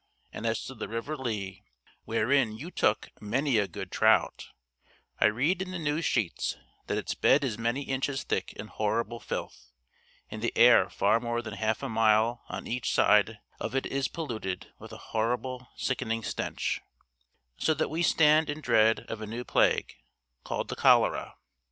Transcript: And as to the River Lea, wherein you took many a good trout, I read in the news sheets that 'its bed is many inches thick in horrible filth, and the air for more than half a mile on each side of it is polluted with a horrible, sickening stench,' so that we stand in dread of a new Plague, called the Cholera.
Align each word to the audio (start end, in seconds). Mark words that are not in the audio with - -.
And 0.33 0.47
as 0.47 0.65
to 0.65 0.73
the 0.73 0.87
River 0.87 1.15
Lea, 1.15 1.63
wherein 2.05 2.53
you 2.57 2.71
took 2.71 3.09
many 3.21 3.59
a 3.59 3.67
good 3.67 3.91
trout, 3.91 4.47
I 5.19 5.25
read 5.25 5.61
in 5.61 5.69
the 5.69 5.77
news 5.77 6.05
sheets 6.05 6.57
that 6.87 6.97
'its 6.97 7.13
bed 7.13 7.43
is 7.43 7.59
many 7.59 7.83
inches 7.83 8.23
thick 8.23 8.51
in 8.53 8.65
horrible 8.65 9.19
filth, 9.19 9.71
and 10.31 10.41
the 10.41 10.57
air 10.57 10.89
for 10.89 11.19
more 11.19 11.43
than 11.43 11.53
half 11.53 11.83
a 11.83 11.87
mile 11.87 12.43
on 12.49 12.65
each 12.65 12.91
side 12.91 13.37
of 13.59 13.75
it 13.75 13.85
is 13.85 14.07
polluted 14.07 14.73
with 14.79 14.91
a 14.91 14.97
horrible, 15.13 15.67
sickening 15.77 16.23
stench,' 16.23 16.81
so 17.57 17.75
that 17.75 17.91
we 17.91 18.01
stand 18.01 18.49
in 18.49 18.59
dread 18.59 19.01
of 19.07 19.21
a 19.21 19.27
new 19.27 19.43
Plague, 19.43 19.97
called 20.43 20.69
the 20.69 20.75
Cholera. 20.75 21.35